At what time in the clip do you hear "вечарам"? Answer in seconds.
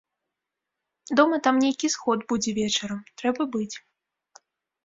2.61-3.05